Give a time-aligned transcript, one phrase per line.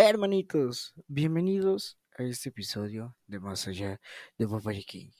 [0.00, 4.00] Hermanitos, bienvenidos a este episodio de Más Allá
[4.38, 5.10] de Papaya King.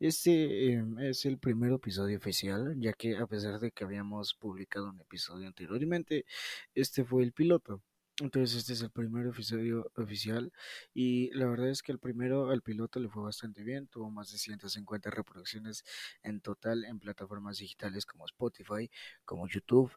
[0.00, 4.90] Este em, es el primer episodio oficial, ya que a pesar de que habíamos publicado
[4.90, 6.26] un episodio anteriormente,
[6.74, 7.84] este fue el piloto.
[8.20, 10.52] Entonces este es el primer episodio oficial
[10.92, 14.32] y la verdad es que el primero al piloto le fue bastante bien, tuvo más
[14.32, 15.84] de 150 reproducciones
[16.24, 18.90] en total en plataformas digitales como Spotify,
[19.24, 19.92] como YouTube,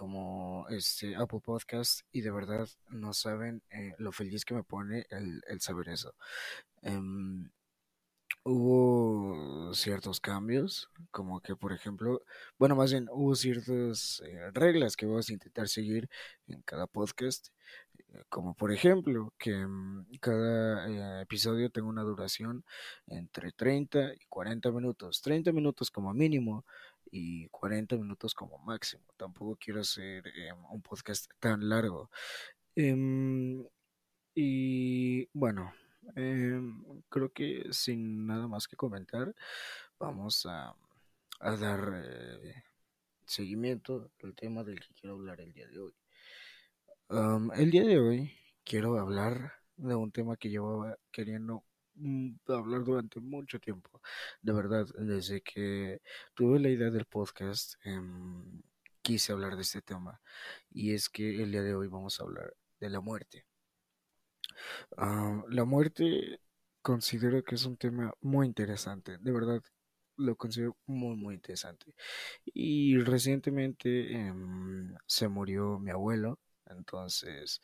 [0.00, 5.04] como este Apple Podcast y de verdad no saben eh, lo feliz que me pone
[5.10, 6.14] el, el saber eso.
[6.80, 7.50] Em,
[8.44, 12.22] hubo ciertos cambios, como que por ejemplo,
[12.58, 16.08] bueno, más bien hubo ciertas eh, reglas que vamos a intentar seguir
[16.48, 17.48] en cada podcast,
[17.98, 22.64] eh, como por ejemplo que mm, cada episodio tenga una duración
[23.06, 26.64] entre 30 y 40 minutos, 30 minutos como mínimo
[27.10, 29.04] y 40 minutos como máximo.
[29.16, 32.10] Tampoco quiero hacer em, un podcast tan largo.
[32.76, 33.64] Em,
[34.34, 35.72] y bueno,
[36.16, 39.34] em, creo que sin nada más que comentar,
[39.98, 40.74] vamos a,
[41.40, 42.62] dar eh,
[43.26, 45.94] seguimiento al tema del que quiero hablar el día de hoy.
[47.56, 48.32] el día de hoy
[48.64, 51.64] quiero hablar de un tema que llevaba queriendo
[52.48, 54.00] hablar durante mucho tiempo.
[54.42, 56.00] De verdad, desde que
[56.34, 58.62] tuve la idea del podcast, em,
[59.02, 60.20] quise hablar de este tema.
[60.70, 63.46] Y es que el día de hoy vamos a hablar de la muerte.
[64.96, 66.40] Ah, la muerte
[66.82, 69.18] considero que es un tema muy interesante.
[69.18, 69.62] De verdad,
[70.16, 71.94] lo considero muy, muy interesante.
[72.44, 76.38] Y recientemente em, se murió mi abuelo.
[76.66, 77.60] Entonces,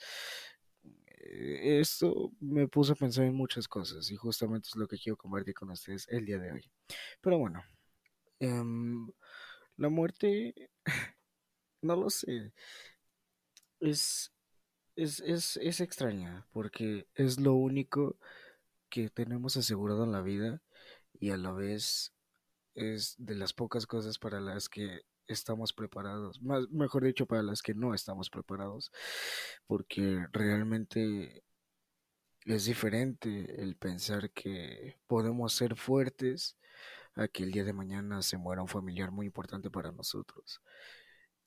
[1.80, 5.54] esto me puso a pensar en muchas cosas y justamente es lo que quiero compartir
[5.54, 6.70] con ustedes el día de hoy.
[7.20, 7.62] Pero bueno,
[8.40, 9.10] em,
[9.76, 10.54] la muerte,
[11.82, 12.52] no lo sé,
[13.80, 14.32] es,
[14.96, 18.18] es, es, es extraña porque es lo único
[18.88, 20.62] que tenemos asegurado en la vida
[21.20, 22.14] y a la vez
[22.74, 27.62] es de las pocas cosas para las que estamos preparados, más, mejor dicho, para las
[27.62, 28.92] que no estamos preparados,
[29.66, 31.44] porque realmente
[32.44, 36.56] es diferente el pensar que podemos ser fuertes
[37.16, 40.60] a que el día de mañana se muera un familiar muy importante para nosotros.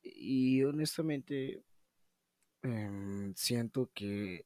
[0.02, 1.64] Y honestamente,
[2.64, 4.46] em, siento que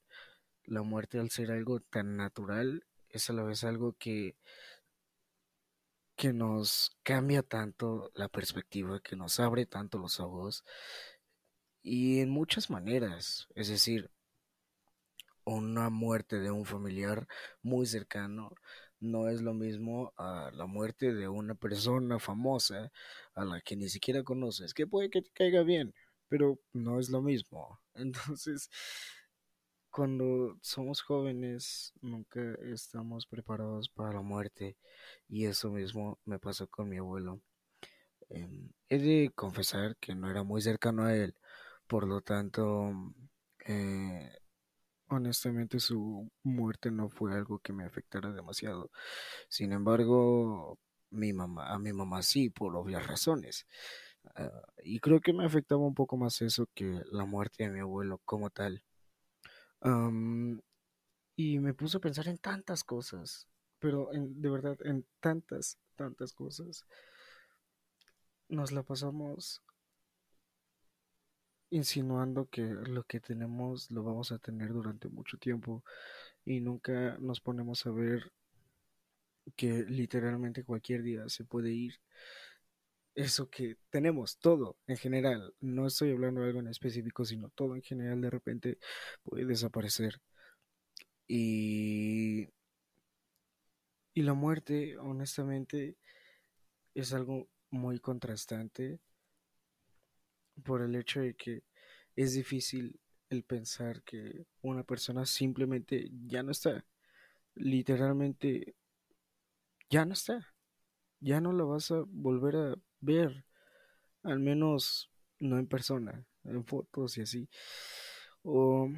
[0.66, 4.36] la muerte al ser algo tan natural es a la vez algo que
[6.16, 10.63] que nos cambia tanto la perspectiva, que nos abre tanto los ojos
[11.81, 14.09] y en muchas maneras, es decir,
[15.46, 17.28] una muerte de un familiar
[17.62, 18.56] muy cercano
[19.01, 22.91] no es lo mismo a la muerte de una persona famosa
[23.35, 25.94] a la que ni siquiera conoces, que puede que te caiga bien,
[26.30, 27.80] pero no es lo mismo.
[27.95, 28.69] Entonces,
[29.94, 34.76] cuando somos jóvenes nunca estamos preparados para la muerte
[35.30, 37.42] y eso mismo me pasó con mi abuelo.
[38.30, 41.36] Em, he de confesar que no era muy cercano a él,
[41.88, 42.92] por lo tanto,
[43.68, 44.31] eh,
[45.09, 48.92] honestamente su muerte no fue algo que me afectara demasiado.
[49.50, 50.80] Sin embargo,
[51.12, 53.68] mi mamá, a mi mamá sí, por obvias razones.
[54.36, 54.52] Ah,
[54.84, 58.22] y creo que me afectaba un poco más eso que la muerte de mi abuelo
[58.25, 58.84] como tal
[61.36, 63.48] y me puso a pensar en tantas cosas,
[63.80, 66.86] pero en, de verdad, en tantas, tantas cosas.
[68.50, 69.62] Nos la pasamos
[71.72, 75.84] insinuando que lo que tenemos lo vamos a tener durante mucho tiempo
[76.46, 78.32] y nunca nos ponemos a ver
[79.56, 82.00] que literalmente cualquier día se puede ir
[83.16, 87.75] eso que tenemos, todo en general, no estoy hablando de algo en específico, sino todo
[87.75, 88.79] en general de repente
[89.24, 90.22] puede desaparecer.
[91.28, 92.50] Y,
[94.13, 95.97] y la muerte, honestamente,
[96.96, 99.00] es algo muy contrastante
[100.63, 101.63] por el hecho de que
[102.16, 103.00] es difícil
[103.30, 106.86] el pensar que una persona simplemente ya no está.
[107.56, 108.75] Literalmente
[109.89, 110.53] ya no está.
[111.24, 113.46] Ya no la vas a volver a ver,
[114.24, 115.10] al menos
[115.40, 117.50] no en persona, en fotos y así,
[118.44, 118.90] o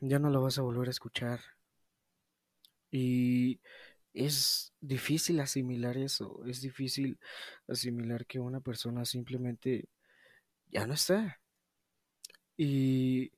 [0.00, 1.40] ya no lo vas a volver a escuchar.
[2.90, 3.60] Y
[4.12, 7.20] es difícil asimilar eso, es difícil
[7.68, 9.88] asimilar que una persona simplemente
[10.72, 11.40] ya no está.
[12.56, 13.30] Y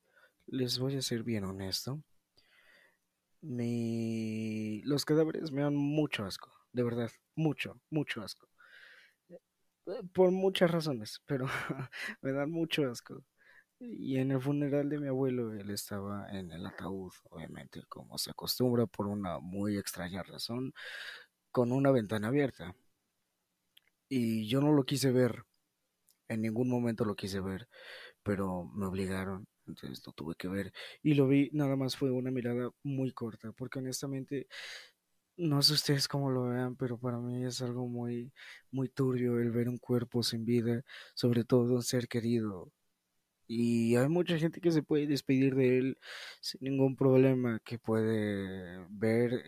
[0.47, 2.03] les voy a ser bien honesto.
[3.43, 7.11] Los cadáveres me dan mucho asco, de verdad,
[7.41, 8.49] mucho, mucho asco
[10.13, 11.47] por muchas razones, pero
[12.23, 13.25] me dan mucho asco.
[13.79, 18.31] Y en el funeral de mi abuelo, él estaba en el ataúd, obviamente, como se
[18.31, 20.73] acostumbra por una muy extraña razón,
[21.53, 22.75] con una ventana abierta.
[24.09, 25.45] Y yo no lo quise ver,
[26.29, 27.69] en ningún momento lo quise ver,
[28.23, 30.73] pero me obligaron, entonces lo tuve que ver.
[31.03, 34.49] Y lo vi, nada más fue una mirada muy corta, porque honestamente,
[35.41, 38.33] no sé ustedes cómo lo vean, pero para mí es algo muy,
[38.71, 40.83] muy turbio el ver un cuerpo sin vida,
[41.15, 42.71] sobre todo un ser querido.
[43.47, 45.99] Y hay mucha gente que se puede despedir de él
[46.41, 49.43] sin ningún problema, que puede ver,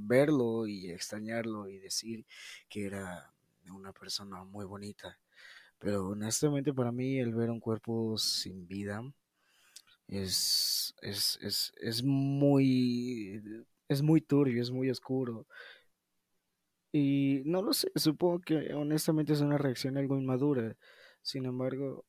[0.00, 2.26] verlo y extrañarlo y decir
[2.68, 3.32] que era
[3.70, 5.18] una persona muy bonita.
[5.78, 9.02] Pero honestamente para mí el ver un cuerpo sin vida
[10.08, 13.42] es, es, es, es muy,
[13.88, 15.46] es muy turbio, es muy oscuro.
[16.92, 20.76] Y no lo sé, supongo que honestamente es una reacción algo inmadura.
[21.22, 22.04] Sin embargo,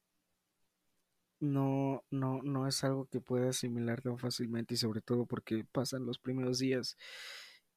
[1.40, 6.06] no, no, no es algo que pueda asimilar tan fácilmente y sobre todo porque pasan
[6.06, 6.98] los primeros días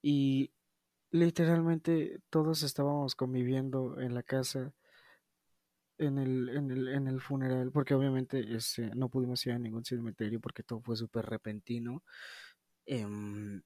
[0.03, 0.53] y
[1.11, 4.73] literalmente todos estábamos conviviendo en la casa
[5.99, 9.85] en el, en el, en el funeral porque obviamente este, no pudimos ir a ningún
[9.85, 12.03] cementerio porque todo fue súper repentino.
[12.87, 13.63] Em,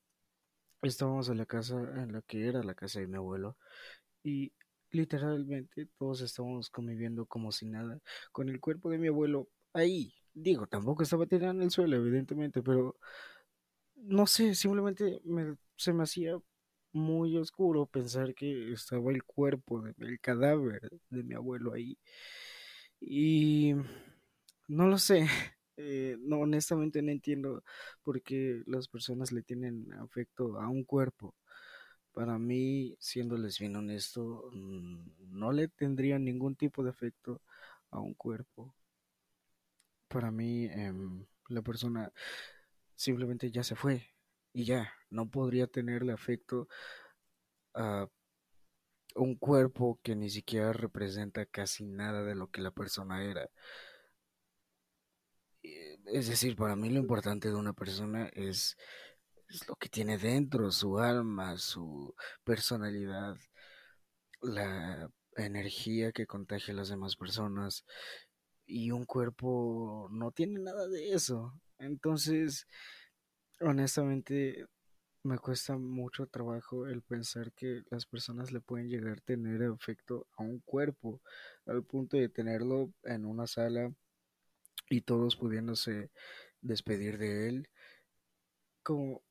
[0.89, 3.57] estábamos en la casa en la que era la casa de mi abuelo
[4.25, 4.53] y
[4.91, 8.01] literalmente todos estábamos conviviendo como si nada
[8.33, 10.15] con el cuerpo de mi abuelo ahí.
[10.35, 12.97] Digo, tampoco estaba tirado en el suelo, evidentemente, pero
[13.97, 16.39] no sé, simplemente me, se me hacía
[16.93, 21.99] muy oscuro pensar que estaba el cuerpo, de- el cadáver de mi abuelo ahí.
[23.01, 23.75] Y
[24.69, 25.29] no lo sé,
[25.77, 27.63] eh, no, honestamente no entiendo
[28.03, 31.35] por qué las personas le tienen afecto a un cuerpo.
[32.13, 37.43] Para mí, siéndoles bien honesto, mm, no le tendría ningún tipo de afecto
[37.91, 38.75] a un cuerpo.
[40.09, 42.13] Para mí, em, la persona
[42.97, 44.09] simplemente ya se fue
[44.53, 46.69] y ya, no podría tenerle afecto
[47.75, 48.09] a
[49.17, 53.49] un cuerpo que ni siquiera representa casi nada de lo que la persona era.
[56.07, 58.77] Es decir, para mí lo importante de una persona es,
[59.49, 62.15] es lo que tiene dentro, su alma, su
[62.45, 63.37] personalidad,
[64.43, 67.85] la energía que contagia a las demás personas
[68.67, 71.55] y un cuerpo no tiene nada de eso.
[71.79, 72.67] Entonces,
[73.61, 74.67] honestamente,
[75.23, 80.27] me cuesta mucho trabajo el pensar que las personas le pueden llegar a tener efecto
[80.37, 81.23] a un cuerpo,
[81.67, 83.91] al punto de tenerlo en una sala
[84.89, 86.11] y todos pudiéndose
[86.61, 87.69] despedir de él,
[88.83, 89.23] como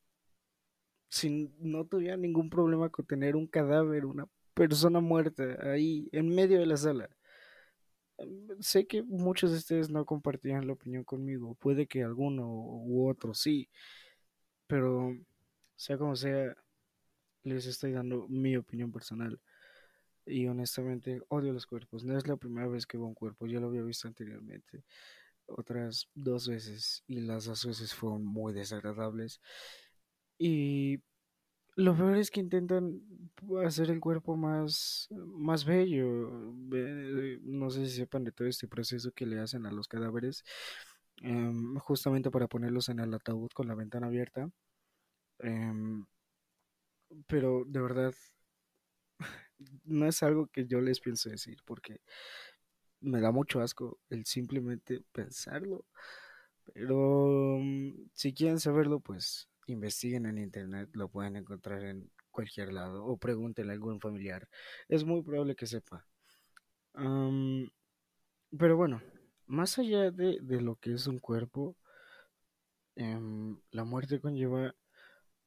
[1.10, 6.60] si no tuviera ningún problema con tener un cadáver, una persona muerta ahí en medio
[6.60, 7.10] de la sala.
[8.60, 13.34] Sé que muchos de ustedes no compartían la opinión conmigo, puede que alguno u otro
[13.34, 13.70] sí,
[14.68, 15.16] pero
[15.76, 16.56] sea como sea,
[17.44, 19.40] les estoy dando mi opinión personal.
[20.26, 22.06] Y honestamente odio los cuerpos.
[22.06, 24.84] No es la primera vez que veo un cuerpo, ya lo había visto anteriormente,
[25.48, 29.42] otras dos veces, y las dos veces fueron muy desagradables.
[30.38, 31.02] Y
[31.76, 33.02] lo peor es que intentan
[33.66, 36.30] hacer el cuerpo más, más bello.
[37.44, 40.44] No sé si sepan de todo este proceso que le hacen a los cadáveres,
[41.22, 44.50] em, justamente para ponerlos en el ataúd con la ventana abierta.
[45.40, 46.06] Em,
[47.28, 48.14] pero de verdad
[49.86, 52.02] no es algo que yo les pienso decir porque
[53.04, 55.86] me da mucho asco el simplemente pensarlo.
[56.74, 63.06] Pero mm, si quieren saberlo, pues investiguen en internet, lo pueden encontrar en cualquier lado
[63.06, 64.48] o pregúntenle a algún familiar.
[64.88, 66.06] Es muy probable que sepa.
[66.94, 67.70] Am,
[68.58, 69.02] pero bueno,
[69.48, 71.76] más allá de, de lo que es un cuerpo,
[72.96, 74.76] em, la muerte conlleva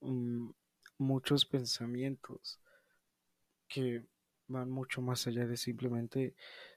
[0.00, 0.50] mm,
[0.98, 2.60] muchos pensamientos
[3.68, 4.04] que
[4.48, 6.34] van mucho más allá de simplemente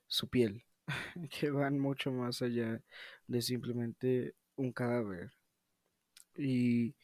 [0.08, 0.64] su piel,
[1.29, 2.81] que van mucho más allá
[3.27, 5.31] de simplemente un cadáver.
[6.36, 6.96] Y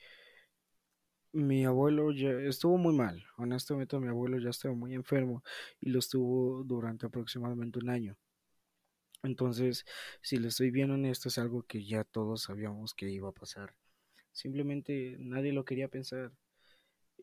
[1.33, 5.43] mi abuelo ya estuvo muy mal, honestamente mi abuelo ya estaba muy enfermo
[5.81, 8.17] y lo estuvo durante aproximadamente un año.
[9.23, 9.85] Entonces,
[10.21, 13.73] si le estoy bien honesto, es algo que ya todos sabíamos que iba a pasar.
[14.31, 16.31] Simplemente nadie lo quería pensar.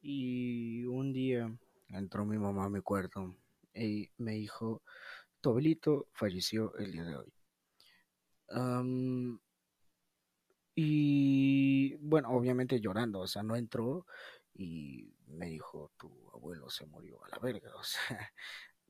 [0.03, 1.57] Y un día
[1.89, 3.37] entró mi mamá a mi cuarto
[3.75, 4.83] y me dijo,
[5.43, 7.33] tu abuelito falleció el día de hoy.
[10.75, 14.07] Y bueno, obviamente llorando, o sea, no entró
[14.55, 18.33] y me dijo, tu abuelo se murió a la verga, o sea,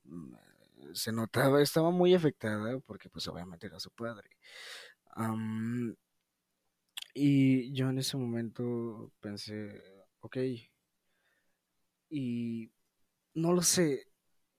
[0.04, 0.34] mm,
[0.94, 4.30] se notaba, estaba muy afectada porque pues obviamente era su padre.
[7.14, 9.82] y yo en ese momento pensé,
[10.20, 10.36] ok,
[12.10, 12.70] y
[13.34, 14.06] no lo sé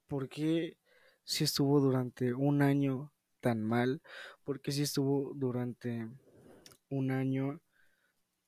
[0.08, 0.78] por qué
[1.24, 4.02] si estuvo durante un año tan mal,
[4.44, 6.08] por qué si estuvo durante
[6.90, 7.62] un año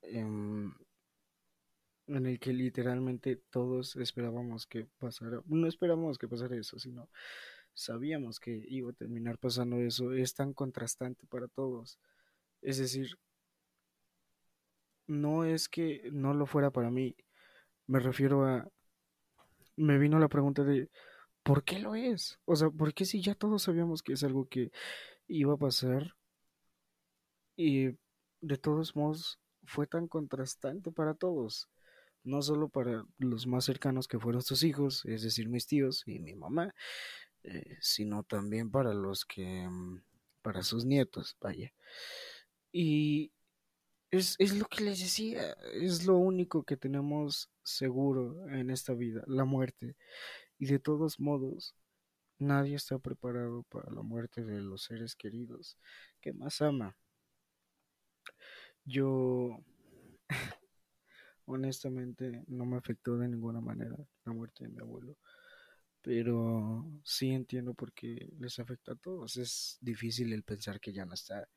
[0.01, 0.73] em,
[2.07, 7.09] en el que literalmente todos esperábamos que pasara, no esperábamos que pasara eso, sino
[7.73, 11.99] sabíamos que iba a terminar pasando eso, es tan contrastante para todos.
[12.61, 13.17] Es decir,
[15.07, 17.15] no es que no lo fuera para mí,
[17.87, 18.67] me refiero a,
[19.75, 20.89] me vino la pregunta de,
[21.45, 22.39] ¿por qué lo es?
[22.45, 24.71] O sea, ¿por qué si ya todos sabíamos que es algo que
[25.27, 26.15] iba a pasar
[27.55, 27.89] y
[28.41, 31.69] de todos modos fue tan contrastante para todos?
[32.23, 36.17] No solo para los más cercanos que fueron sus hijos, es decir, mis tíos y
[36.19, 36.73] mi mamá,
[37.43, 40.01] eh, sino también para los que, mm,
[40.41, 41.71] para sus nietos, vaya.
[42.71, 43.31] Y
[44.09, 49.23] es, es lo que les decía, es lo único que tenemos seguro en esta vida,
[49.27, 49.95] la muerte.
[50.59, 51.75] Y de todos modos,
[52.39, 55.77] nadie está preparado para la muerte de los seres queridos
[56.21, 56.97] que más ama.
[58.85, 59.59] Yo,
[61.45, 65.17] honestamente, no me afectó de ninguna manera la muerte de mi abuelo
[66.05, 69.37] pero sí entiendo por qué les afecta a todos.
[69.37, 71.47] Es difícil el pensar que ya no está.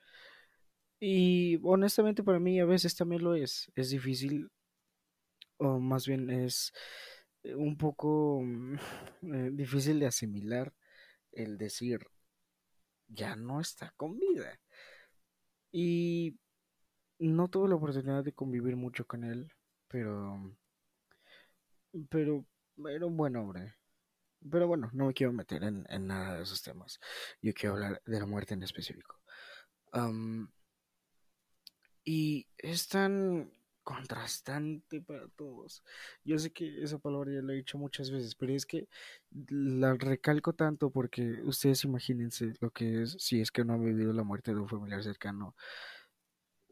[1.00, 3.70] Y honestamente para mí a veces también lo es.
[3.74, 4.48] Es difícil,
[5.58, 6.72] o más bien es
[7.44, 8.74] un poco mm,
[9.34, 10.72] eh, difícil de asimilar
[11.32, 12.00] el decir,
[13.08, 14.60] ya no está con vida.
[15.70, 16.38] Y
[17.18, 19.52] no tuve la oportunidad de convivir mucho con él,
[19.88, 20.56] pero...
[22.10, 22.44] Pero
[22.88, 23.74] era un buen hombre.
[24.50, 27.00] Pero bueno, no me quiero meter en, nada de esos temas.
[27.42, 29.20] Yo quiero hablar de la muerte en específico.
[32.04, 33.50] y es tan
[33.88, 35.82] contrastante para todos.
[36.22, 38.86] Yo sé que esa palabra ya la he dicho muchas veces, pero es que
[39.48, 44.12] la recalco tanto porque ustedes imagínense lo que es si es que no han vivido
[44.12, 45.56] la muerte de un familiar cercano.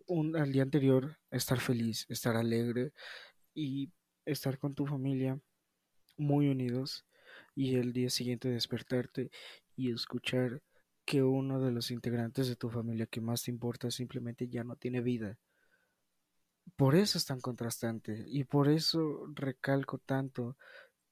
[0.06, 2.92] Un, al día anterior, estar feliz, estar alegre
[3.54, 3.90] y
[4.26, 5.40] estar con tu familia
[6.18, 7.06] muy unidos
[7.54, 9.30] y el día siguiente despertarte
[9.75, 10.62] y escuchar
[11.06, 14.76] que uno de los integrantes de tu familia que más te importa simplemente ya no
[14.76, 15.38] tiene vida.
[16.75, 20.56] Por eso es tan contrastante y por eso recalco tanto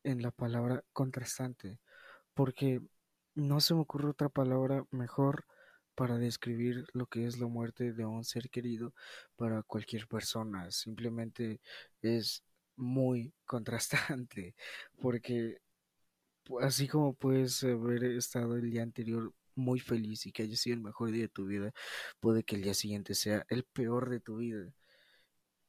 [0.03, 1.79] en la palabra contrastante,
[2.35, 2.81] porque
[3.35, 5.47] no se me ocurre otra palabra mejor
[5.95, 8.95] para describir lo que es la muerte de un ser querido
[9.37, 10.71] para cualquier persona.
[10.71, 11.61] Simplemente
[12.03, 12.43] es
[12.77, 14.55] muy contrastante,
[15.01, 15.59] porque
[16.61, 20.83] así como puedes haber estado el día anterior muy feliz y que haya sido el
[20.83, 21.73] mejor día de tu vida,
[22.21, 24.73] puede que el día siguiente sea el peor de tu vida.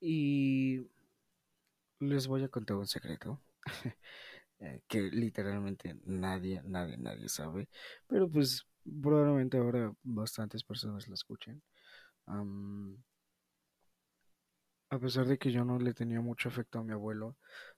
[0.07, 0.85] Y
[1.99, 3.41] les voy a contar un secreto
[4.59, 7.69] eh, que literalmente nadie, nadie, nadie sabe,
[8.07, 8.67] pero pues
[9.01, 11.63] probablemente ahora bastantes personas lo escuchen.
[14.89, 17.35] a pesar de que yo no le tenía mucho afecto a mi abuelo,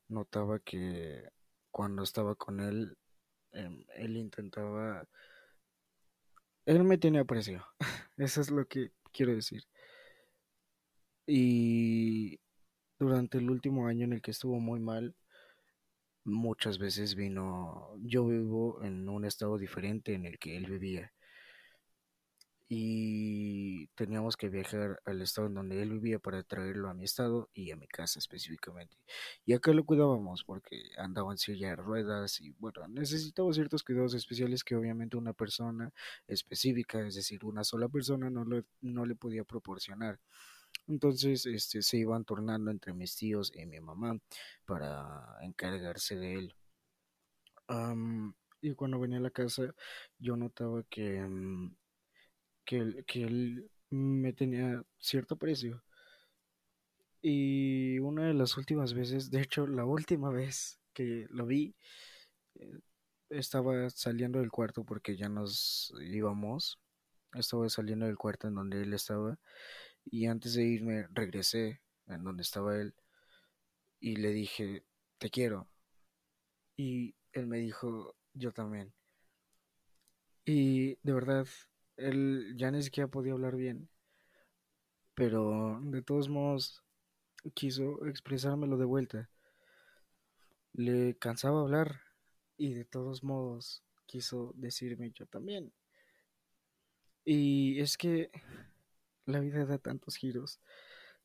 [0.09, 1.29] notaba que
[1.71, 2.97] cuando estaba con él,
[3.51, 5.07] em, él intentaba...
[6.65, 7.65] Él me tenía aprecio.
[8.17, 9.63] Eso es lo que quiero decir.
[11.27, 12.39] Y
[12.99, 15.15] durante el último año en el que estuvo muy mal,
[16.23, 21.11] muchas veces vino, yo vivo en un estado diferente en el que él vivía
[22.69, 27.49] y teníamos que viajar al estado en donde él vivía para traerlo a mi estado
[27.53, 28.97] y a mi casa específicamente.
[29.45, 34.13] Y acá lo cuidábamos porque andaba en silla de ruedas y bueno, necesitaba ciertos cuidados
[34.15, 35.93] especiales que obviamente una persona
[36.27, 38.45] específica, es decir, una sola persona no,
[38.81, 40.19] no le podía proporcionar.
[40.87, 44.17] Entonces, este, se iban tornando entre mis tíos y mi mamá
[44.65, 46.55] para encargarse de él.
[48.61, 49.73] y cuando venía a la casa,
[50.19, 51.75] yo notaba que mm,
[52.67, 55.83] que, que él me tenía cierto precio.
[57.21, 61.75] Y una de las últimas veces, de hecho la última vez que lo vi,
[62.55, 62.79] eh,
[63.29, 66.79] estaba saliendo del cuarto porque ya nos íbamos.
[67.33, 69.39] Estaba saliendo del cuarto en donde él estaba.
[70.09, 72.93] Y antes de irme regresé en donde estaba él.
[73.99, 74.83] Y le dije,
[75.17, 75.67] te quiero.
[76.75, 78.93] Y él me dijo, yo también.
[80.45, 81.47] Y de verdad
[81.97, 83.89] él ya ni siquiera podía hablar bien,
[85.13, 86.83] pero de todos modos
[87.53, 89.29] quiso expresármelo de vuelta.
[90.73, 92.01] Le cansaba hablar
[92.55, 95.73] y de todos modos quiso decirme yo también.
[97.25, 98.31] Y es que
[99.27, 100.59] la vida da tantos giros.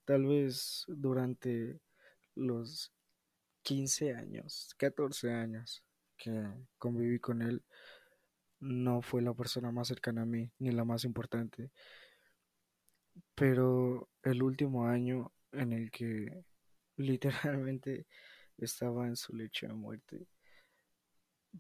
[0.04, 1.80] Tal vez durante
[2.35, 2.92] los
[3.62, 5.85] 15 años, 14 años
[6.16, 6.30] que
[6.78, 7.64] conviví con él,
[8.61, 11.71] no fue la persona más cercana a mí, ni la más importante.
[13.35, 16.44] Pero el último año en el que
[16.97, 18.06] literalmente
[18.59, 20.26] estaba en su lecho de muerte,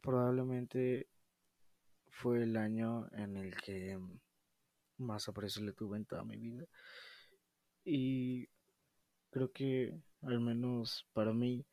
[0.00, 1.08] probablemente
[2.08, 3.98] fue el año en el que
[5.02, 6.66] más aprecio le tuve en toda mi vida.
[7.84, 8.48] Y
[9.30, 11.66] creo que, al menos para mí,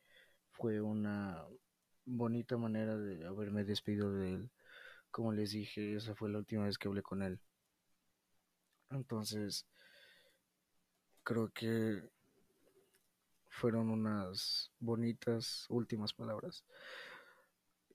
[0.53, 1.45] fue una
[2.05, 4.51] bonita manera de haberme despedido de él.
[5.11, 7.39] Como les dije, esa fue la última vez que hablé con él.
[8.91, 9.65] Entonces,
[11.23, 12.03] creo que
[13.49, 16.63] fueron unas bonitas últimas palabras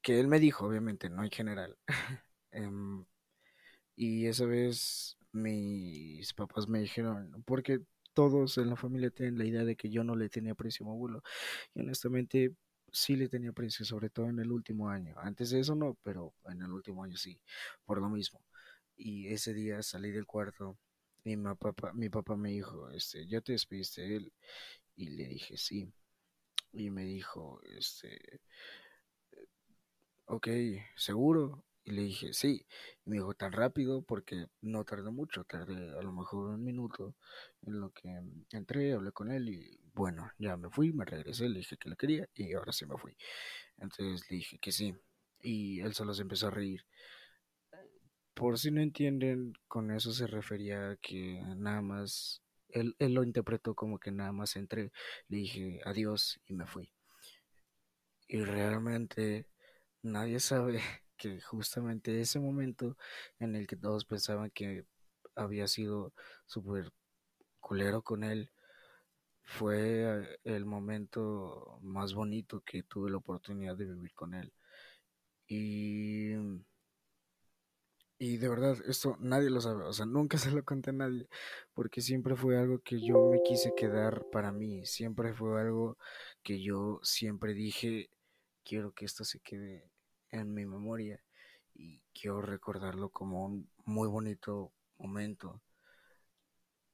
[0.04, 1.76] que él me dijo, obviamente, no en general.
[2.56, 3.04] Em,
[3.96, 7.80] y esa vez mis papás me dijeron, porque
[8.14, 10.90] todos en la familia tienen la idea de que yo no le tenía precio a
[10.90, 11.22] mi.
[11.74, 12.54] Y honestamente
[12.92, 15.14] sí le tenía precio, sobre todo en el último año.
[15.18, 17.40] Antes de eso no, pero en el último año sí,
[17.84, 18.40] por lo mismo.
[18.96, 20.78] Y ese día salí del cuarto
[21.24, 24.32] y mi papá, mi papá me dijo, este, ¿ya te despediste de él?
[24.96, 25.92] Y le dije, sí.
[26.72, 28.40] Y me dijo, este,
[30.26, 30.48] ok,
[30.96, 31.64] ¿seguro?
[31.84, 32.66] Y le dije, sí.
[33.04, 37.14] Y me dijo, tan rápido porque no tardó mucho, tardé a lo mejor un minuto
[37.62, 38.08] en lo que
[38.52, 41.96] entré, hablé con él y bueno, ya me fui, me regresé, le dije que lo
[41.96, 43.16] quería y ahora sí me fui.
[43.78, 44.94] Entonces le dije que sí.
[45.40, 46.86] Y él solo se empezó a reír.
[48.32, 53.22] Por si no entienden, con eso se refería a que nada más, él, él lo
[53.22, 54.90] interpretó como que nada más entré,
[55.28, 56.90] le dije adiós y me fui.
[58.26, 59.46] Y realmente
[60.02, 60.80] nadie sabe
[61.16, 62.96] que justamente ese momento
[63.38, 64.86] en el que todos pensaban que
[65.36, 66.12] había sido
[66.46, 66.92] súper
[67.60, 68.50] culero con él,
[69.44, 74.52] fue el momento más bonito que tuve la oportunidad de vivir con él.
[75.46, 76.32] Y,
[78.18, 81.28] y de verdad, esto nadie lo sabe, o sea, nunca se lo conté a nadie,
[81.74, 85.98] porque siempre fue algo que yo me quise quedar para mí, siempre fue algo
[86.42, 88.10] que yo siempre dije,
[88.64, 89.90] quiero que esto se quede
[90.34, 91.22] en mi memoria
[91.74, 95.62] y quiero recordarlo como un muy bonito momento.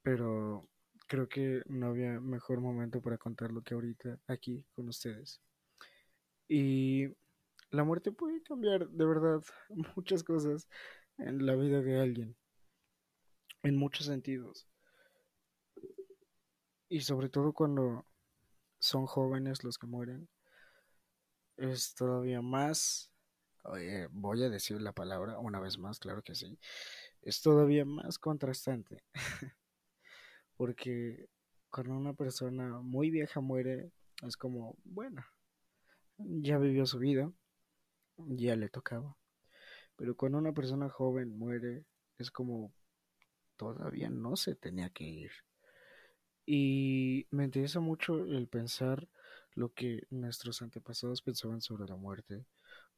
[0.03, 0.69] Pero
[1.07, 5.41] creo que no había mejor momento para contarlo que ahorita aquí con ustedes.
[6.49, 7.09] Y
[7.71, 9.43] la muerte puede cambiar de verdad
[9.97, 10.69] muchas cosas
[11.19, 12.37] en la vida de alguien,
[13.63, 14.69] en muchos sentidos.
[16.89, 18.05] Y sobre todo cuando
[18.81, 20.29] son jóvenes los que mueren,
[21.57, 23.11] es todavía más
[23.63, 26.59] Oye, voy a decir la palabra una vez más, claro que sí.
[27.23, 29.03] Es todavía más contrastante.
[30.57, 31.29] Porque
[31.71, 33.93] cuando una persona muy vieja muere,
[34.23, 35.25] es como, bueno,
[36.19, 37.33] ya vivió su vida,
[38.17, 39.17] ya le tocaba.
[39.97, 41.85] Pero cuando una persona joven muere,
[42.19, 42.73] es como,
[43.57, 45.33] todavía no se tenía que ir.
[46.47, 49.09] Y me interesa mucho el pensar
[49.55, 52.47] lo que nuestros antepasados pensaban sobre la muerte,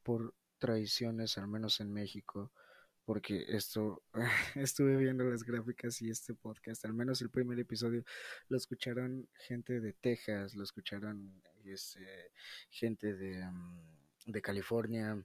[0.03, 2.53] por tradiciones, al menos en México,
[3.03, 4.01] porque esto,
[4.55, 8.05] estuve viendo las gráficas y este podcast, al menos el primer episodio,
[8.47, 12.31] lo escucharon gente de Texas, lo escucharon este,
[12.69, 15.21] gente de, mm, de California,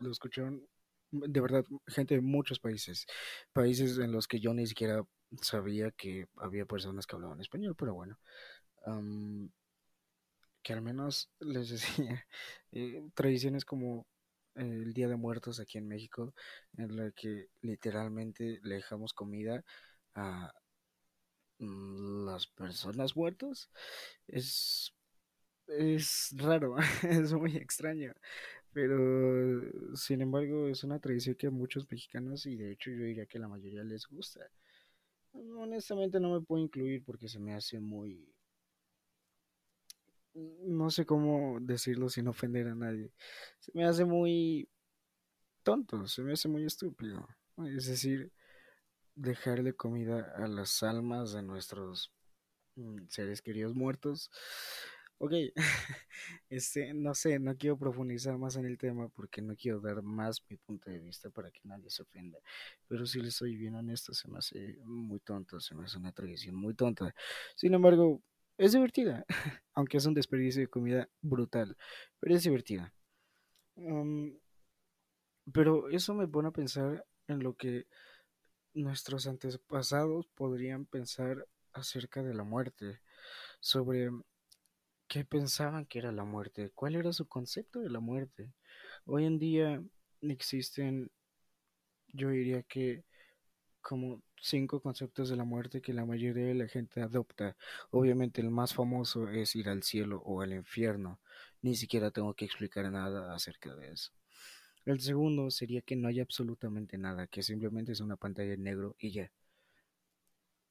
[0.00, 0.68] lo escucharon
[1.10, 3.06] de verdad gente de muchos países,
[3.54, 5.02] países en los que yo ni siquiera
[5.40, 8.18] sabía que había personas que hablaban español, pero bueno
[10.62, 12.26] que al menos les decía,
[12.72, 14.06] eh, tradiciones como
[14.54, 16.34] el Día de Muertos aquí en México,
[16.76, 19.64] en la que literalmente le dejamos comida
[20.14, 20.52] a
[21.58, 23.70] mm, las personas muertas,
[24.28, 24.92] es,
[25.68, 28.14] es raro, es muy extraño,
[28.72, 29.62] pero
[29.96, 33.48] sin embargo es una tradición que muchos mexicanos y de hecho yo diría que la
[33.48, 34.40] mayoría les gusta.
[35.32, 38.31] Honestamente no me puedo incluir porque se me hace muy
[40.34, 43.12] no sé cómo decirlo sin ofender a nadie.
[43.60, 44.68] Se me hace muy
[45.62, 47.26] tonto, se me hace muy estúpido.
[47.76, 48.32] Es decir,
[49.14, 52.12] dejarle comida a las almas de nuestros
[52.76, 54.30] mm, seres queridos muertos.
[55.18, 55.32] Ok,
[56.50, 60.42] este, no sé, no quiero profundizar más en el tema porque no quiero dar más
[60.48, 62.38] mi punto de vista para que nadie se ofenda.
[62.88, 66.12] Pero si les soy bien honesto, se me hace muy tonto, se me hace una
[66.12, 67.14] tradición muy tonta.
[67.54, 68.20] Sin embargo,
[68.64, 69.24] es divertida,
[69.74, 71.76] aunque es un desperdicio de comida brutal,
[72.20, 72.92] pero es divertida.
[75.52, 77.86] pero eso me pone a pensar en lo que
[78.74, 83.00] nuestros antepasados podrían pensar acerca de la muerte,
[83.60, 84.10] sobre
[85.08, 88.52] qué pensaban que era la muerte, cuál era su concepto de la muerte.
[89.04, 89.82] Hoy en día
[90.20, 91.10] existen,
[92.08, 93.04] yo diría que
[93.80, 97.56] como cinco conceptos de la muerte que la mayoría de la gente adopta.
[97.90, 101.20] Obviamente el más famoso es ir al cielo o al infierno.
[101.62, 104.12] Ni siquiera tengo que explicar nada acerca de eso.
[104.84, 108.96] El segundo sería que no hay absolutamente nada, que simplemente es una pantalla en negro
[108.98, 109.30] y ya.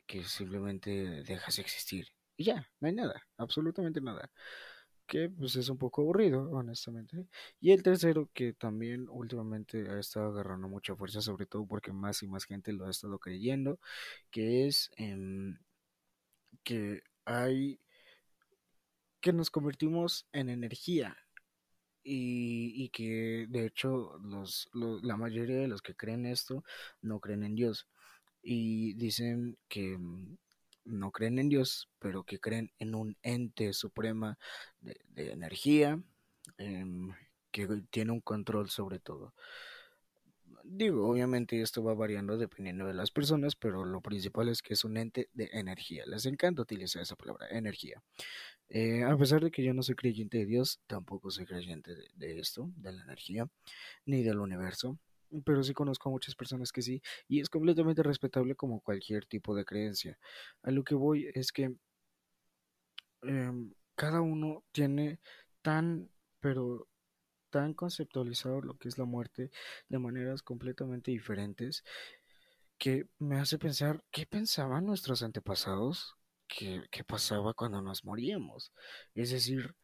[0.05, 2.07] Que simplemente dejas de existir.
[2.35, 4.29] Y ya, no hay nada, absolutamente nada.
[5.11, 7.25] Que pues es un poco aburrido, honestamente.
[7.59, 12.23] Y el tercero, que también últimamente ha estado agarrando mucha fuerza, sobre todo porque más
[12.23, 13.79] y más gente lo ha estado creyendo,
[14.31, 15.57] que es em,
[16.63, 17.79] que hay
[19.19, 21.15] que nos convertimos en energía
[22.03, 26.63] y, y que de hecho los, la mayoría de los que creen esto
[27.01, 27.87] no creen en Dios
[28.43, 30.37] y dicen que mm,
[30.85, 34.37] no creen en Dios, pero que creen en un ente suprema
[34.79, 34.95] de,
[35.31, 36.01] energía
[36.57, 37.11] em,
[37.51, 39.33] que tiene un control sobre todo.
[40.63, 44.83] Digo, obviamente esto va variando dependiendo de las personas, pero lo principal es que es
[44.83, 46.05] un ente de energía.
[46.05, 48.01] Les encanta utilizar esa palabra, energía.
[48.69, 52.39] Eh, a pesar de que yo no soy creyente de Dios, tampoco soy creyente de
[52.39, 53.49] esto, de la energía,
[54.05, 54.99] ni del universo,
[55.45, 59.55] pero sí conozco a muchas personas que sí, y es completamente respetable como cualquier tipo
[59.55, 60.17] de creencia.
[60.63, 61.75] A lo que voy es que
[63.23, 65.19] em, cada uno tiene
[65.61, 66.87] tan, pero
[67.49, 69.51] tan conceptualizado lo que es la muerte
[69.89, 71.83] de maneras completamente diferentes
[72.77, 76.15] que me hace pensar qué pensaban nuestros antepasados,
[76.47, 78.73] qué pasaba cuando nos moríamos.
[79.13, 79.75] Es decir,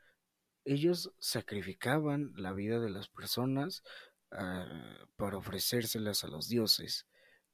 [0.65, 3.83] ellos sacrificaban la vida de las personas
[4.31, 7.07] ah, para ofrecérselas a los dioses,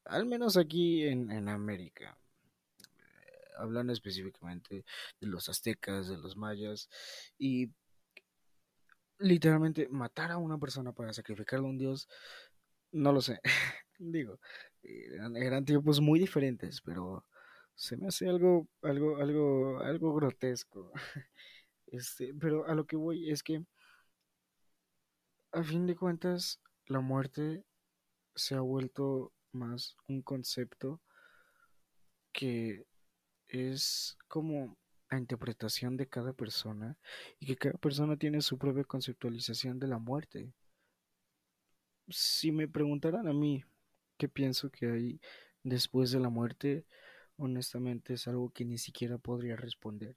[0.06, 2.18] al menos aquí en, en América,
[3.58, 4.86] hablando específicamente
[5.20, 6.90] de los aztecas, de los mayas,
[7.38, 7.72] y
[9.20, 12.08] literalmente matar a una persona para sacrificarle a un dios,
[12.92, 13.40] no lo sé,
[13.98, 14.40] digo,
[14.82, 17.26] eran, eran tiempos muy diferentes, pero
[17.76, 20.92] se me hace algo, algo, algo, algo grotesco.
[21.88, 23.64] Este, pero a lo que voy es que
[25.54, 27.64] a fin de cuentas la muerte
[28.36, 31.00] se ha vuelto más un concepto
[32.32, 32.88] que
[33.48, 34.78] es como
[35.12, 36.98] la interpretación de cada persona
[37.40, 40.52] y que cada persona tiene su propia conceptualización de la muerte.
[42.10, 43.64] Si me preguntaran a mí
[44.18, 45.22] qué pienso que hay
[45.62, 46.88] después de la muerte,
[47.38, 50.16] honestamente es algo que ni siquiera podría responder.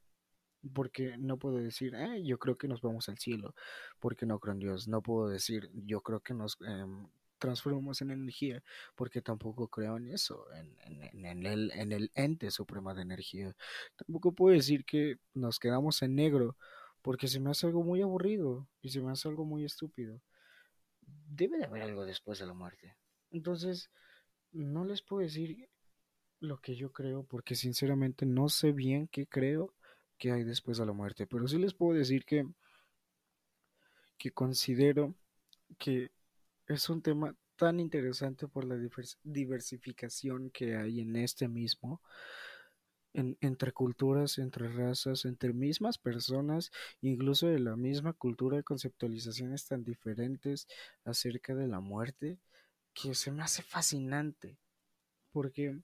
[0.74, 3.54] Porque no puedo decir, "Ah, yo creo que nos vamos al cielo,
[4.00, 4.88] porque no creo en Dios.
[4.88, 7.06] No puedo decir, yo creo que nos em,
[7.38, 8.62] transformamos en energía,
[8.94, 10.76] porque tampoco creo en eso, en,
[11.12, 13.54] en- en- el, en el ente suprema de energía.
[13.96, 16.56] Tampoco puedo decir que nos quedamos en negro,
[17.02, 20.20] porque se me hace algo muy aburrido y se me hace algo muy estúpido.
[21.40, 22.96] Debe de haber algo después de la muerte.
[23.30, 23.90] Entonces,
[24.52, 25.68] no les puedo decir
[26.40, 29.74] lo que yo creo, porque sinceramente no sé bien qué creo
[30.18, 32.46] que hay después de la muerte, pero sí les puedo decir que,
[34.18, 35.14] que considero
[35.78, 36.10] que
[36.68, 42.02] es un tema tan interesante por la divers- diversificación que hay en este mismo,
[43.14, 49.82] en- entre culturas, entre razas, entre mismas personas, incluso de la misma cultura, conceptualizaciones tan
[49.84, 50.68] diferentes
[51.04, 52.38] acerca de la muerte,
[52.94, 54.58] que se me hace fascinante,
[55.32, 55.80] porque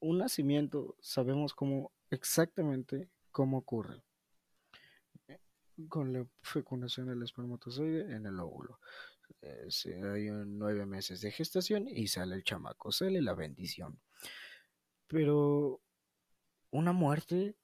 [0.00, 4.02] un nacimiento sabemos cómo exactamente cómo ocurre
[5.88, 8.78] con la fecundación del espermatozoide en el óvulo.
[9.40, 9.68] Eh,
[10.12, 13.98] hay nueve meses de gestación y sale el chamaco, sale la bendición.
[15.06, 15.80] Pero
[16.70, 17.56] una muerte,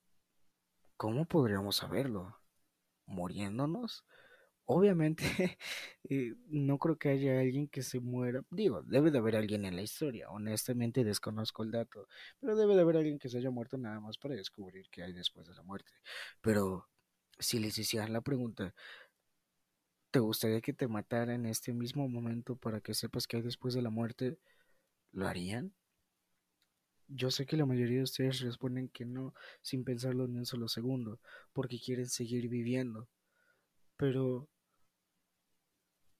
[0.96, 2.40] ¿cómo podríamos saberlo?
[3.06, 4.04] ¿Muriéndonos?
[4.70, 5.24] Obviamente,
[6.10, 8.42] eh, no creo que haya alguien que se muera.
[8.50, 10.28] Digo, debe de haber alguien en la historia.
[10.30, 12.06] Honestamente desconozco el dato.
[12.38, 15.14] Pero debe de haber alguien que se haya muerto nada más para descubrir qué hay
[15.14, 15.92] después de la muerte.
[16.42, 16.86] Pero
[17.38, 18.74] si les hicieran la pregunta,
[20.10, 23.72] ¿te gustaría que te matara en este mismo momento para que sepas qué hay después
[23.72, 24.38] de la muerte?
[25.12, 25.74] ¿Lo harían?
[27.08, 30.68] Yo sé que la mayoría de ustedes responden que no, sin pensarlo ni un solo
[30.68, 31.20] segundo,
[31.54, 33.08] porque quieren seguir viviendo.
[33.96, 34.48] Pero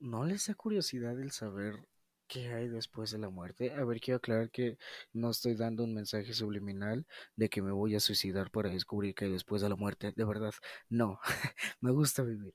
[0.00, 1.88] ¿No les da curiosidad el saber
[2.28, 3.72] qué hay después de la muerte?
[3.72, 4.78] A ver, quiero aclarar que
[5.12, 7.06] no estoy dando un mensaje subliminal
[7.36, 10.12] de que me voy a suicidar para descubrir qué hay después de la muerte.
[10.14, 10.54] De verdad,
[10.88, 11.18] no.
[11.80, 12.54] me gusta vivir.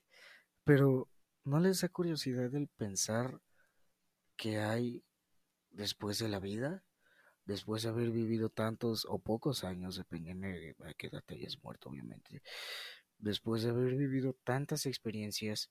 [0.64, 1.08] Pero
[1.44, 3.40] ¿no les da curiosidad el pensar
[4.36, 5.04] qué hay
[5.70, 6.84] después de la vida?
[7.46, 11.90] después de haber vivido tantos o pocos años, dependiendo de qué edad te hayas muerto,
[11.90, 12.42] obviamente,
[13.18, 15.70] después de haber vivido tantas experiencias,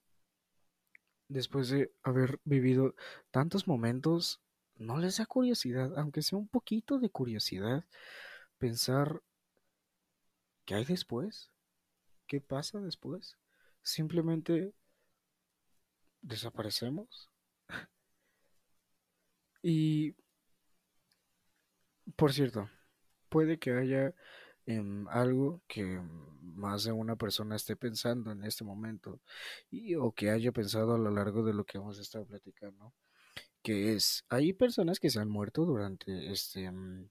[1.34, 2.96] después de haber vivido
[3.32, 4.41] tantos momentos,
[4.76, 7.86] ¿no les da curiosidad, aunque sea un poquito de curiosidad,
[8.60, 9.22] pensar
[10.65, 11.52] qué hay después?
[12.28, 13.38] ¿Qué pasa después?
[13.82, 14.74] Simplemente
[16.22, 17.30] desaparecemos.
[19.63, 20.15] y,
[22.15, 22.69] por cierto,
[23.30, 24.13] puede que haya
[25.10, 25.99] algo que
[26.41, 29.19] más de una persona esté pensando en este momento
[29.69, 32.93] y, o que haya pensado a lo largo de lo que hemos estado platicando,
[33.62, 37.10] que es, hay personas que se han muerto durante este mm,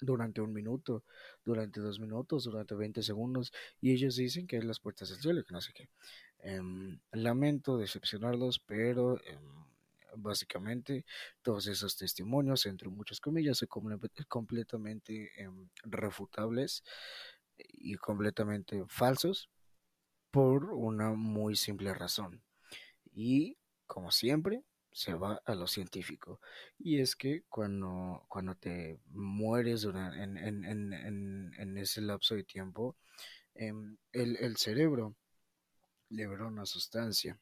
[0.00, 1.04] durante un minuto,
[1.44, 5.44] durante dos minutos, durante 20 segundos, y ellos dicen que es las puertas del cielo,
[5.44, 5.88] que no sé qué.
[6.40, 9.40] Em, lamento decepcionarlos, pero em,
[10.16, 11.04] básicamente
[11.42, 13.68] todos esos testimonios, entre muchas comillas, son
[14.28, 16.82] completamente em, refutables
[17.58, 19.50] y completamente falsos
[20.30, 22.42] por una muy simple razón.
[23.12, 26.40] Y, como siempre, se va a lo científico.
[26.78, 32.96] Y es que cuando, cuando te mueres en, en, en, en, ese lapso de tiempo,
[33.54, 35.14] el, el cerebro
[36.08, 37.38] libera una sustancia.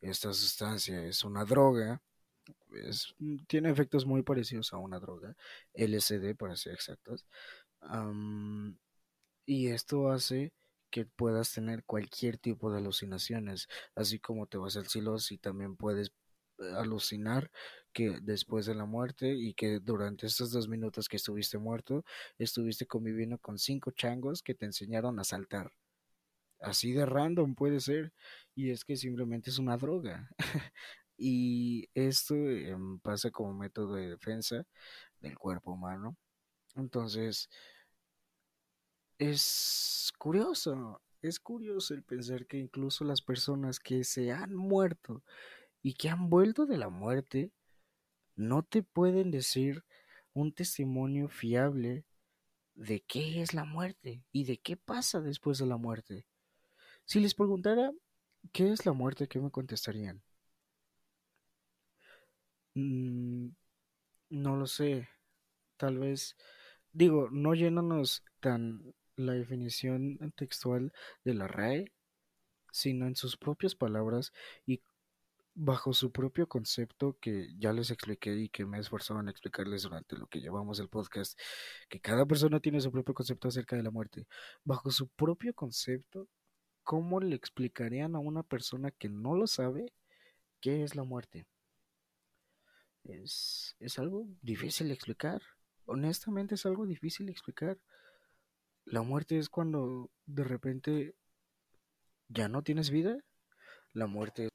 [0.00, 2.02] Esta sustancia es una droga,
[2.74, 3.14] es,
[3.48, 5.36] tiene efectos muy parecidos a una droga,
[5.74, 7.26] LSD para ser exactos.
[9.46, 10.52] y esto hace
[10.90, 15.76] que puedas tener cualquier tipo de alucinaciones, así como te vas al cielo y también
[15.76, 16.12] puedes
[16.76, 17.50] alucinar
[17.92, 22.04] que después de la muerte y que durante estos dos minutos que estuviste muerto,
[22.38, 25.72] estuviste conviviendo con cinco changos que te enseñaron a saltar.
[26.60, 28.12] Así de random puede ser.
[28.54, 30.30] Y es que simplemente es una droga.
[31.20, 34.66] y esto em, pasa como método de defensa
[35.20, 36.16] del cuerpo humano.
[36.76, 37.50] Entonces,
[39.18, 45.22] es curioso, es curioso el pensar que incluso las personas que se han muerto
[45.82, 47.52] y que han vuelto de la muerte,
[48.34, 49.84] no te pueden decir
[50.32, 52.06] un testimonio fiable
[52.74, 56.26] de qué es la muerte y de qué pasa después de la muerte.
[57.04, 57.92] Si les preguntara
[58.52, 60.22] qué es la muerte, ¿qué me contestarían?
[62.74, 63.48] Mm,
[64.30, 65.08] no lo sé.
[65.78, 66.36] Tal vez,
[66.92, 70.92] digo, no llenándonos tan la definición textual
[71.24, 71.92] de la RAE,
[72.72, 74.32] sino en sus propias palabras
[74.66, 74.82] y
[75.54, 79.82] bajo su propio concepto que ya les expliqué y que me he esforzado en explicarles
[79.84, 81.38] durante lo que llevamos el podcast,
[81.88, 84.26] que cada persona tiene su propio concepto acerca de la muerte.
[84.64, 86.28] Bajo su propio concepto,
[86.84, 89.92] ¿cómo le explicarían a una persona que no lo sabe
[90.60, 91.46] qué es la muerte?
[93.04, 95.42] Es, es algo difícil de explicar.
[95.86, 97.78] Honestamente es algo difícil de explicar.
[98.84, 101.14] La muerte es cuando de repente
[102.28, 103.18] ya no tienes vida.
[103.92, 104.49] La muerte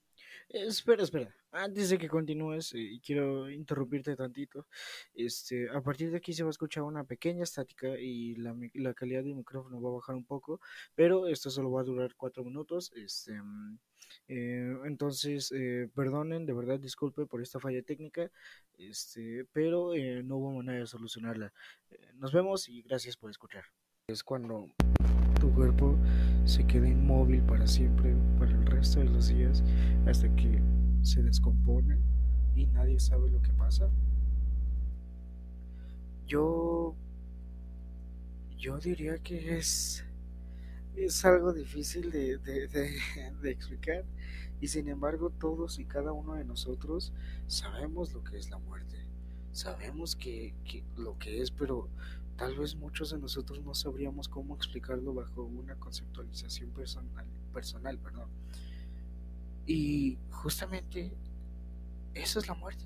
[0.55, 1.35] Espera, espera.
[1.51, 4.67] Antes de que continúes, eh, quiero interrumpirte tantito.
[5.13, 8.93] Este, a partir de aquí se va a escuchar una pequeña estática y la, la
[8.93, 10.61] calidad del micrófono va a bajar un poco,
[10.95, 12.93] pero esto solo va a durar cuatro minutos.
[12.95, 13.79] Este, mm,
[14.29, 18.31] eh, entonces, eh, perdonen, de verdad disculpe por esta falla técnica,
[18.77, 19.91] este, pero
[20.23, 21.51] no hubo manera de solucionarla.
[22.13, 23.65] nos vemos y gracias por escuchar.
[24.07, 24.67] Es cuando
[25.41, 25.97] tu cuerpo
[26.45, 29.63] se queda inmóvil para siempre, para el resto de los días,
[30.05, 30.62] hasta que
[31.01, 31.97] se descompone
[32.55, 33.89] y nadie sabe lo que pasa.
[36.27, 36.95] Yo,
[38.58, 40.03] yo diría que es,
[40.95, 44.05] es algo difícil de, de explicar
[44.62, 47.13] y sin embargo todos y cada uno de nosotros
[47.47, 48.97] sabemos lo que es la muerte,
[49.51, 51.89] sabemos que, que lo que es, pero
[52.38, 58.28] Tal vez muchos de nosotros no sabríamos cómo explicarlo bajo una conceptualización personal, personal perdón.
[59.65, 61.13] Y justamente
[62.13, 62.86] esa es la muerte.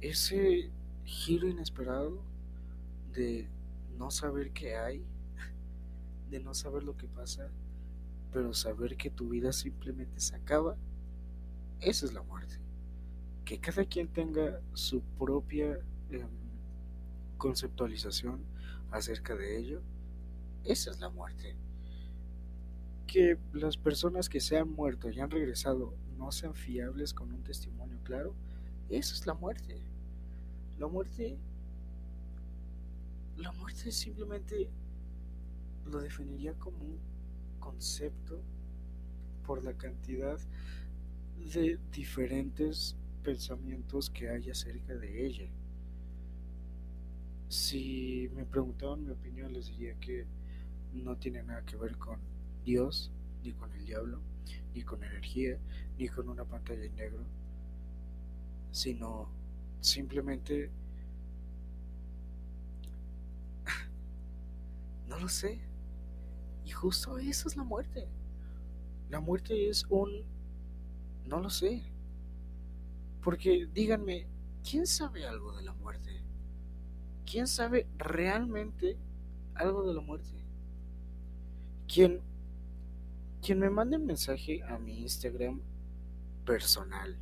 [0.00, 0.70] Ese
[1.04, 2.22] giro inesperado
[3.12, 3.48] de
[3.98, 5.04] no saber qué hay,
[6.30, 7.50] de no saber lo que pasa,
[8.32, 10.76] pero saber que tu vida simplemente se acaba,
[11.80, 12.58] esa es la muerte.
[13.44, 15.80] Que cada quien tenga su propia...
[16.10, 16.42] Em,
[17.42, 18.40] conceptualización
[18.92, 19.82] acerca de ello,
[20.62, 21.56] esa es la muerte.
[23.08, 27.42] Que las personas que se han muerto y han regresado no sean fiables con un
[27.42, 28.36] testimonio claro,
[28.88, 29.82] esa es la muerte.
[30.78, 31.36] La muerte,
[33.38, 34.70] la muerte simplemente
[35.84, 37.00] lo definiría como un
[37.58, 38.40] concepto
[39.44, 40.38] por la cantidad
[41.52, 45.50] de diferentes pensamientos que hay acerca de ella
[47.52, 50.24] si me preguntaban mi opinión, les diría que
[50.94, 52.18] no tiene nada que ver con
[52.64, 53.12] Dios,
[53.44, 54.22] ni con el diablo,
[54.74, 55.58] ni con energía,
[55.98, 57.26] ni con una pantalla en negro,
[58.70, 59.28] sino
[59.82, 60.70] simplemente...
[65.06, 65.60] no lo sé.
[66.64, 68.08] Y justo eso es la muerte.
[69.10, 70.24] La muerte es un...
[71.26, 71.82] no lo sé.
[73.22, 74.26] Porque díganme,
[74.66, 76.21] ¿quién sabe algo de la muerte?
[77.32, 78.98] ¿Quién sabe realmente
[79.54, 80.28] algo de la muerte?
[81.88, 82.20] ¿Quién,
[83.40, 85.62] quien me mande un mensaje a mi Instagram
[86.44, 87.16] personal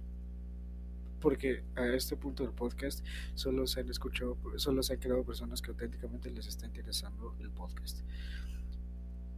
[1.20, 5.62] porque a este punto del podcast solo se han escuchado, solo se han quedado personas
[5.62, 8.00] que auténticamente les está interesando el podcast.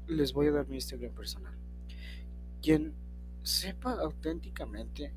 [0.07, 1.55] Les voy a dar mi Instagram personal.
[2.63, 2.95] Quien
[3.43, 5.13] sepa auténticamente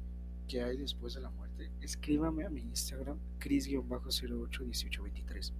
[0.49, 1.44] qué hay después de la muerte,
[1.81, 5.51] escríbame a mi Instagram, cris-081823.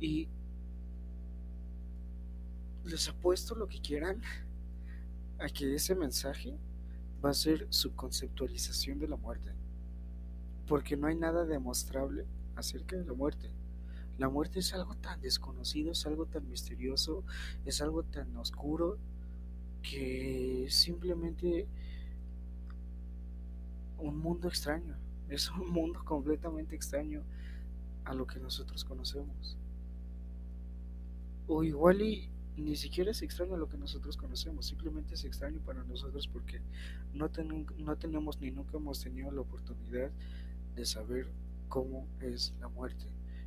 [0.00, 0.28] Y
[2.84, 4.20] les apuesto lo que quieran
[5.38, 6.58] a que ese mensaje
[7.24, 9.52] va a ser su conceptualización de la muerte
[10.66, 12.26] porque no hay nada demostrable
[12.56, 13.50] acerca de la muerte.
[14.18, 17.24] La muerte es algo tan desconocido, es algo tan misterioso,
[17.64, 18.98] es algo tan oscuro
[19.82, 21.66] que simplemente
[24.02, 24.96] un mundo extraño,
[25.28, 27.22] es un mundo completamente extraño
[28.04, 29.56] a lo que nosotros conocemos.
[31.46, 35.60] O igual y ni siquiera es extraño a lo que nosotros conocemos, simplemente es extraño
[35.60, 36.60] para nosotros porque
[37.14, 37.30] no,
[37.78, 40.10] no tenemos ni nunca hemos tenido la oportunidad
[40.74, 41.28] de saber
[41.68, 43.06] cómo es la muerte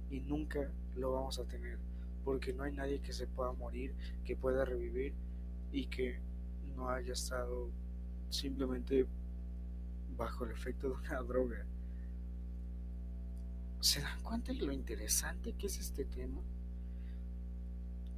[0.09, 1.77] y nunca lo vamos a tener
[2.23, 3.93] porque no hay nadie que se pueda morir,
[4.25, 5.13] que pueda revivir
[5.71, 6.19] y que
[6.75, 7.69] no haya estado
[8.29, 9.05] simplemente
[10.17, 11.65] bajo el efecto de una droga.
[13.79, 16.41] ¿Se dan cuenta de lo interesante que es este tema?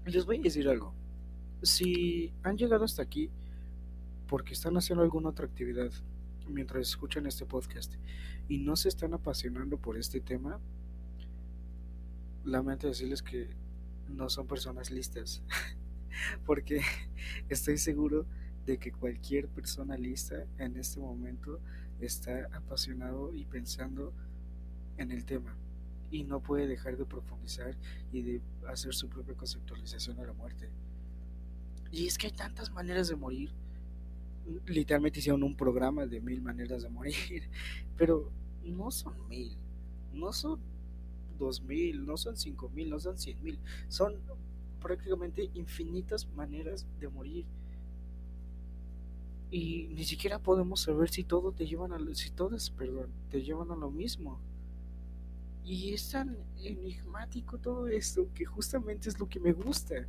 [0.06, 0.94] Les voy a decir algo.
[1.62, 3.30] Si han llegado hasta aquí
[4.28, 5.92] porque están haciendo alguna otra actividad
[6.48, 7.96] mientras escuchan este podcast
[8.48, 10.60] y no se están apasionando por este tema,
[12.46, 13.50] lamento decirles que
[14.08, 15.44] no son personas listas,
[16.46, 16.82] porque
[17.50, 18.26] estoy seguro
[18.66, 21.60] de que cualquier persona lista en este momento
[22.00, 24.14] está apasionado y pensando
[24.98, 25.56] en el tema
[26.10, 27.76] y no puede dejar de profundizar
[28.12, 30.70] y de hacer su propia conceptualización de la muerte.
[31.92, 33.52] Y es que hay tantas maneras de morir
[34.66, 37.16] literalmente hicieron un programa de mil maneras de morir,
[37.98, 38.32] pero
[38.64, 39.58] no son mil,
[40.14, 40.60] no son
[41.38, 44.16] dos mil, no son cinco mil, no son cien mil, son
[44.82, 47.46] prácticamente infinitas maneras de morir.
[49.50, 53.72] Y ni siquiera podemos saber si todo te llevan a si todas, perdón, te llevan
[53.72, 54.42] a lo mismo.
[55.64, 60.08] Y es tan enigmático todo esto que justamente es lo que me gusta.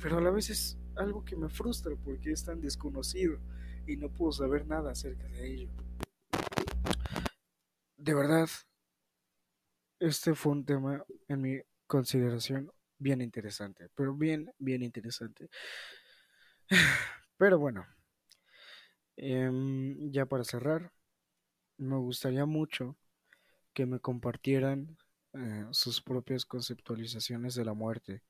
[0.00, 3.38] Pero a la vez es algo que me frustra porque es tan desconocido
[3.86, 5.68] y no puedo saber nada acerca de ello.
[7.96, 8.48] De verdad,
[9.98, 15.48] este fue un tema en mi consideración bien interesante, pero bien, bien interesante.
[17.36, 17.86] Pero bueno,
[19.16, 20.92] em, ya para cerrar,
[21.78, 22.96] me gustaría mucho
[23.74, 24.98] que me compartieran
[25.34, 28.22] eh, sus propias conceptualizaciones de la muerte.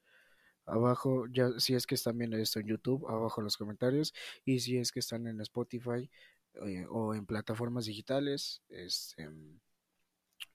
[0.67, 4.14] Abajo, ya si es que están viendo esto en YouTube, abajo en los comentarios,
[4.45, 6.11] y si es que están en Spotify
[6.67, 9.29] eh, o en plataformas digitales, este,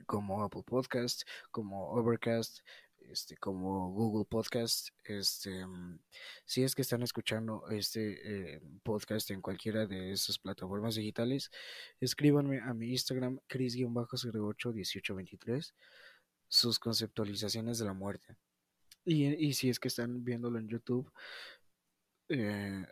[0.05, 2.59] como Apple Podcast, como Overcast,
[3.07, 5.65] este, como Google Podcast, este,
[6.45, 11.51] si es que están escuchando este eh, podcast en cualquiera de esas plataformas digitales,
[11.99, 15.73] escríbanme a mi Instagram, cris-081823,
[16.47, 18.37] sus conceptualizaciones de la muerte.
[19.05, 21.11] Y, si es que están viéndolo en YouTube,
[22.29, 22.85] eh,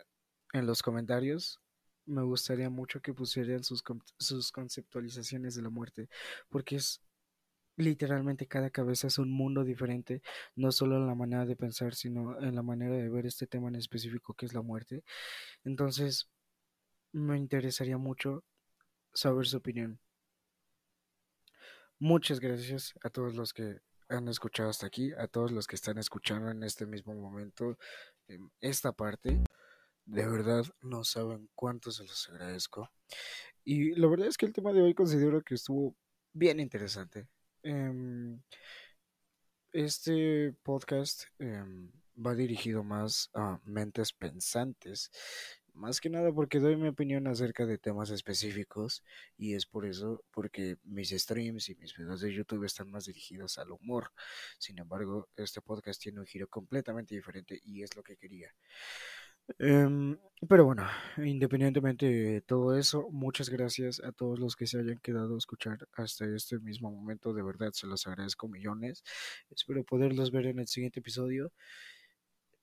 [0.52, 1.60] en los comentarios,
[2.06, 3.84] me gustaría mucho que pusieran sus,
[4.18, 6.08] sus conceptualizaciones de la muerte,
[6.48, 7.00] porque es
[7.78, 10.20] literalmente cada cabeza es un mundo diferente,
[10.56, 13.68] no solo en la manera de pensar, sino en la manera de ver este tema
[13.68, 15.04] en específico que es la muerte.
[15.64, 16.28] Entonces,
[17.12, 18.44] me interesaría mucho
[19.14, 20.00] saber su opinión.
[21.98, 25.98] Muchas gracias a todos los que han escuchado hasta aquí, a todos los que están
[25.98, 27.76] escuchando en este mismo momento
[28.60, 29.42] esta parte.
[30.04, 32.90] De verdad no saben cuánto se los agradezco.
[33.64, 35.94] Y la verdad es que el tema de hoy considero que estuvo
[36.32, 37.28] bien interesante.
[37.62, 38.40] Em,
[39.72, 45.10] este podcast em, va dirigido más a mentes pensantes,
[45.74, 49.04] más que nada porque doy mi opinión acerca de temas específicos
[49.36, 53.58] y es por eso, porque mis streams y mis videos de YouTube están más dirigidos
[53.58, 54.12] al humor.
[54.58, 58.52] Sin embargo, este podcast tiene un giro completamente diferente y es lo que quería.
[59.58, 60.18] Em,
[60.48, 60.86] pero bueno,
[61.16, 65.88] independientemente de todo eso, muchas gracias a todos los que se hayan quedado a escuchar
[65.94, 67.32] hasta este mismo momento.
[67.32, 69.02] De verdad, se los agradezco millones.
[69.50, 71.52] Espero poderlos ver en el siguiente episodio.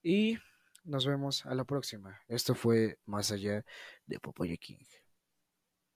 [0.03, 0.37] Y
[0.83, 2.21] nos vemos a la próxima.
[2.27, 3.65] Esto fue Más allá
[4.05, 4.85] de Popoye King.